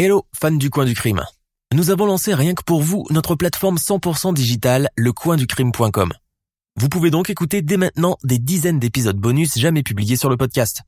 Hello, 0.00 0.28
fans 0.32 0.52
du 0.52 0.70
coin 0.70 0.84
du 0.84 0.94
crime. 0.94 1.24
Nous 1.74 1.90
avons 1.90 2.06
lancé 2.06 2.32
rien 2.32 2.54
que 2.54 2.62
pour 2.62 2.82
vous 2.82 3.04
notre 3.10 3.34
plateforme 3.34 3.78
100% 3.78 4.32
digitale, 4.32 4.90
lecoinducrime.com. 4.96 6.12
Vous 6.76 6.88
pouvez 6.88 7.10
donc 7.10 7.30
écouter 7.30 7.62
dès 7.62 7.76
maintenant 7.76 8.16
des 8.22 8.38
dizaines 8.38 8.78
d'épisodes 8.78 9.16
bonus 9.16 9.58
jamais 9.58 9.82
publiés 9.82 10.14
sur 10.14 10.30
le 10.30 10.36
podcast. 10.36 10.82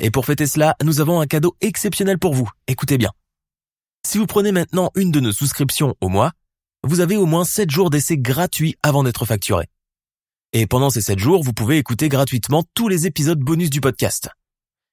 Et 0.00 0.10
pour 0.10 0.26
fêter 0.26 0.48
cela, 0.48 0.74
nous 0.82 0.98
avons 0.98 1.20
un 1.20 1.28
cadeau 1.28 1.56
exceptionnel 1.60 2.18
pour 2.18 2.34
vous. 2.34 2.50
Écoutez 2.66 2.98
bien. 2.98 3.12
Si 4.04 4.18
vous 4.18 4.26
prenez 4.26 4.50
maintenant 4.50 4.90
une 4.96 5.12
de 5.12 5.20
nos 5.20 5.30
souscriptions 5.30 5.94
au 6.00 6.08
mois, 6.08 6.32
vous 6.82 6.98
avez 6.98 7.16
au 7.16 7.26
moins 7.26 7.44
7 7.44 7.70
jours 7.70 7.90
d'essai 7.90 8.18
gratuits 8.18 8.74
avant 8.82 9.04
d'être 9.04 9.24
facturé. 9.24 9.68
Et 10.52 10.66
pendant 10.66 10.90
ces 10.90 11.02
7 11.02 11.20
jours, 11.20 11.44
vous 11.44 11.52
pouvez 11.52 11.78
écouter 11.78 12.08
gratuitement 12.08 12.64
tous 12.74 12.88
les 12.88 13.06
épisodes 13.06 13.38
bonus 13.38 13.70
du 13.70 13.80
podcast. 13.80 14.30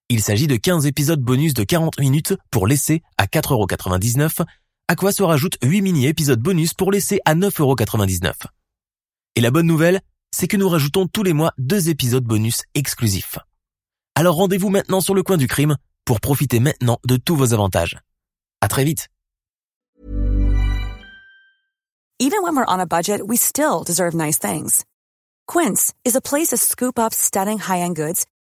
Il 0.07 0.21
s'agit 0.21 0.45
de 0.45 0.55
15 0.55 0.85
épisodes 0.85 1.19
bonus 1.19 1.55
de 1.55 1.63
40 1.63 1.99
minutes 1.99 2.35
pour 2.51 2.67
l'essai 2.67 3.01
à 3.17 3.25
4,99€, 3.25 4.45
à 4.87 4.95
quoi 4.95 5.11
se 5.11 5.23
rajoutent 5.23 5.57
8 5.63 5.81
mini-épisodes 5.81 6.39
bonus 6.39 6.75
pour 6.75 6.91
l'essai 6.91 7.19
à 7.25 7.33
9,99€. 7.33 8.33
Et 9.35 9.41
la 9.41 9.49
bonne 9.49 9.65
nouvelle, 9.65 10.01
c'est 10.31 10.47
que 10.47 10.57
nous 10.57 10.69
rajoutons 10.69 11.07
tous 11.07 11.23
les 11.23 11.33
mois 11.33 11.53
deux 11.57 11.89
épisodes 11.89 12.23
bonus 12.23 12.61
exclusifs. 12.75 13.39
Alors 14.13 14.35
rendez-vous 14.35 14.69
maintenant 14.69 15.01
sur 15.01 15.15
le 15.15 15.23
coin 15.23 15.37
du 15.37 15.47
crime 15.47 15.75
pour 16.05 16.21
profiter 16.21 16.59
maintenant 16.59 16.99
de 17.07 17.17
tous 17.17 17.35
vos 17.35 17.53
avantages. 17.53 17.97
À 18.61 18.67
très 18.67 18.83
vite. 18.83 19.09
Even 22.19 22.43
when 22.43 22.55
we're 22.55 22.65
on 22.67 22.79
a 22.79 22.85
budget, 22.85 23.21
we 23.25 23.37
still 23.37 23.83
deserve 23.83 24.13
nice 24.13 24.37
things. 24.37 24.85
Quince 25.47 25.93
is 26.05 26.15
a 26.15 26.21
place 26.21 26.49
to 26.49 26.57
scoop 26.57 26.99
up 26.99 27.13
stunning 27.13 27.57
high-end 27.57 27.95
goods 27.95 28.25